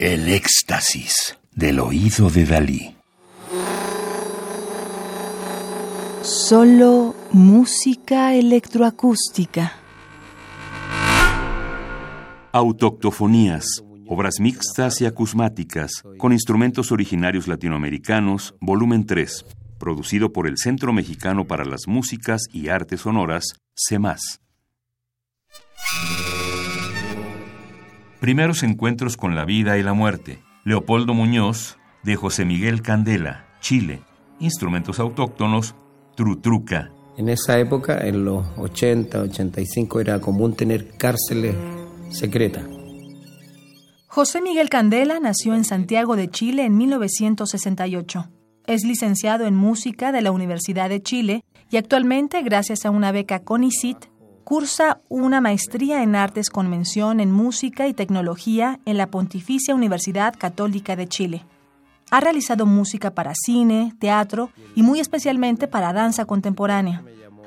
[0.00, 2.96] El éxtasis del oído de Dalí.
[6.22, 9.72] Solo música electroacústica.
[12.50, 19.46] Autoctofonías, obras mixtas y acusmáticas, con instrumentos originarios latinoamericanos, volumen 3,
[19.78, 23.44] producido por el Centro Mexicano para las Músicas y Artes Sonoras,
[23.76, 24.43] CEMAS.
[28.24, 30.42] Primeros encuentros con la vida y la muerte.
[30.64, 34.00] Leopoldo Muñoz, de José Miguel Candela, Chile.
[34.40, 35.74] Instrumentos autóctonos,
[36.16, 36.90] Trutruca.
[37.18, 41.54] En esa época, en los 80, 85, era común tener cárceles
[42.08, 42.64] secretas.
[44.06, 48.30] José Miguel Candela nació en Santiago de Chile en 1968.
[48.66, 53.40] Es licenciado en música de la Universidad de Chile y actualmente, gracias a una beca
[53.40, 53.98] CONICIT,
[54.44, 60.34] cursa una maestría en artes con mención en música y tecnología en la Pontificia Universidad
[60.38, 61.44] Católica de Chile.
[62.10, 67.02] Ha realizado música para cine, teatro y muy especialmente para danza contemporánea.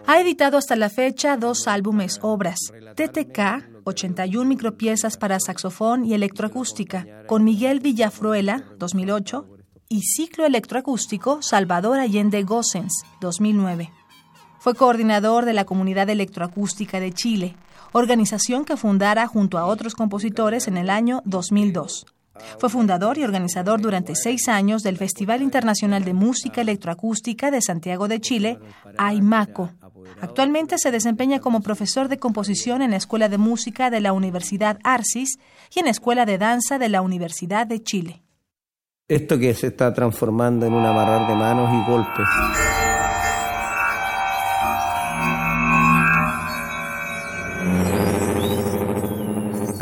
[0.07, 2.57] Ha editado hasta la fecha dos álbumes obras,
[2.95, 9.47] TTK, 81 micropiezas para saxofón y electroacústica, con Miguel Villafruela, 2008,
[9.89, 13.91] y Ciclo Electroacústico Salvador Allende Gossens, 2009.
[14.59, 17.55] Fue coordinador de la Comunidad Electroacústica de Chile,
[17.91, 22.05] organización que fundara junto a otros compositores en el año 2002.
[22.59, 28.07] Fue fundador y organizador durante seis años del Festival Internacional de Música Electroacústica de Santiago
[28.07, 28.59] de Chile,
[28.97, 29.71] AIMACO.
[30.21, 34.79] Actualmente se desempeña como profesor de composición en la Escuela de Música de la Universidad
[34.83, 35.37] Arcis
[35.73, 38.23] y en la Escuela de Danza de la Universidad de Chile.
[39.07, 42.27] Esto que se está transformando en un amarrar de manos y golpes.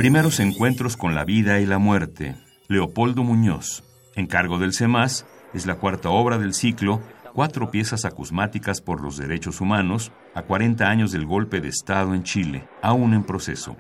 [0.06, 2.36] Primeros encuentros con la vida y la muerte.
[2.68, 3.84] Leopoldo Muñoz.
[4.14, 7.02] Encargo del CEMAS es la cuarta obra del ciclo
[7.34, 12.22] Cuatro piezas acusmáticas por los derechos humanos a 40 años del golpe de Estado en
[12.22, 13.78] Chile, aún en proceso.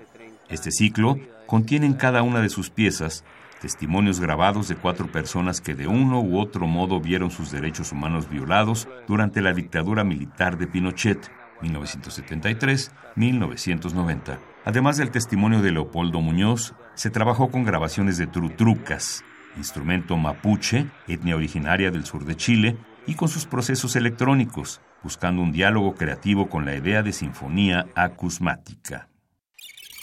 [0.50, 3.24] Este ciclo contiene en cada una de sus piezas
[3.62, 8.28] testimonios grabados de cuatro personas que de uno u otro modo vieron sus derechos humanos
[8.28, 11.30] violados durante la dictadura militar de Pinochet,
[11.62, 14.55] 1973-1990.
[14.66, 19.24] Además del testimonio de Leopoldo Muñoz, se trabajó con grabaciones de trutrucas,
[19.58, 22.75] instrumento mapuche, etnia originaria del sur de Chile,
[23.06, 29.08] y con sus procesos electrónicos, buscando un diálogo creativo con la idea de sinfonía acusmática.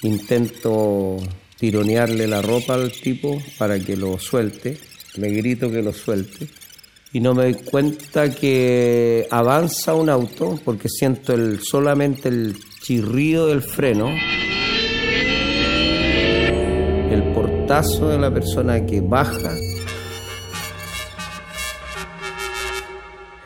[0.03, 1.17] Intento
[1.59, 4.78] tironearle la ropa al tipo para que lo suelte,
[5.17, 6.49] le grito que lo suelte
[7.12, 13.49] y no me doy cuenta que avanza un auto porque siento el, solamente el chirrido
[13.49, 14.09] del freno,
[17.53, 19.53] portazo de la persona que baja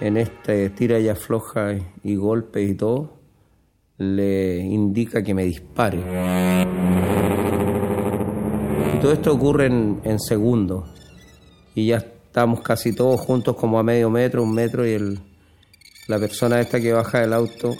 [0.00, 3.18] en este tira y afloja y golpe y todo,
[3.98, 5.98] le indica que me dispare.
[8.94, 10.88] Y todo esto ocurre en, en segundos.
[11.74, 12.04] Y ya
[12.36, 15.18] Estábamos casi todos juntos como a medio metro, un metro, y el,
[16.06, 17.74] la persona esta que baja del auto,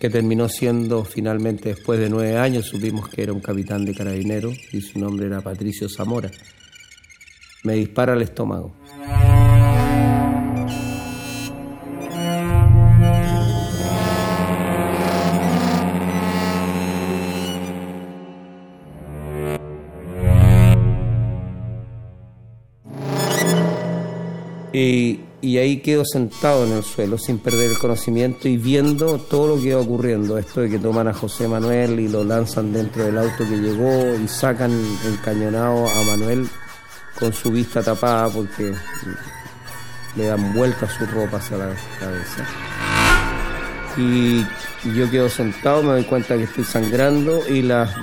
[0.00, 4.56] que terminó siendo finalmente después de nueve años, supimos que era un capitán de carabineros
[4.72, 6.30] y su nombre era Patricio Zamora,
[7.64, 8.74] me dispara al estómago.
[24.78, 25.20] Y,
[25.58, 29.68] ahí quedo sentado en el suelo sin perder el conocimiento y viendo todo lo que
[29.68, 30.38] iba ocurriendo.
[30.38, 34.14] Esto de que toman a José Manuel y lo lanzan dentro del auto que llegó
[34.16, 34.72] y sacan
[35.06, 36.48] encañonado a Manuel
[37.18, 38.74] con su vista tapada porque
[40.16, 42.44] le dan vuelta su ropa hacia la cabeza.
[43.96, 44.44] Y
[44.96, 47.94] yo quedo sentado, me doy cuenta que estoy sangrando y las,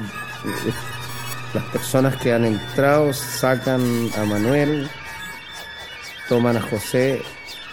[1.54, 3.82] las personas que han entrado sacan
[4.18, 4.90] a Manuel
[6.30, 7.22] toman a José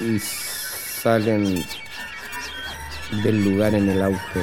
[0.01, 1.65] y salen
[3.23, 4.41] del lugar en el auto.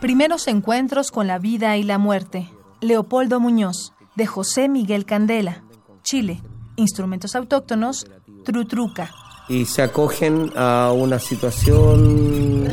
[0.00, 2.50] Primeros encuentros con la vida y la muerte.
[2.80, 5.64] Leopoldo Muñoz, de José Miguel Candela,
[6.02, 6.42] Chile.
[6.76, 8.06] Instrumentos autóctonos,
[8.44, 9.10] Trutruca.
[9.48, 12.68] Y se acogen a una situación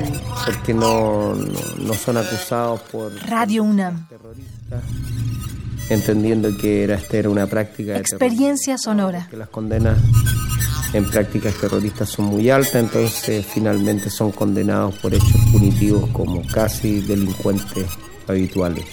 [0.45, 3.13] porque no, no, son acusados por...
[3.27, 4.07] Radio UNAM
[5.89, 9.27] entendiendo que era, esta era una práctica de experiencia sonora.
[9.29, 9.97] Que las condenas
[10.93, 17.01] en prácticas terroristas son muy altas, entonces finalmente son condenados por hechos punitivos como casi
[17.01, 17.87] delincuentes
[18.27, 18.85] habituales.